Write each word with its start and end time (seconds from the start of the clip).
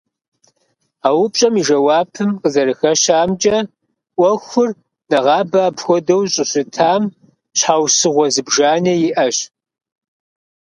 А 1.07 1.09
упщӀэм 1.23 1.55
и 1.61 1.63
жэуапым 1.67 2.31
къызэрыхэщамкӀэ, 2.41 3.57
Ӏуэхур 4.15 4.69
нэгъабэ 5.09 5.59
апхуэдэу 5.67 6.21
щӀыщытам 6.33 7.03
щхьэусыгъуэ 7.57 8.25
зыбжанэ 8.33 8.93
иӀэщ. 9.07 9.37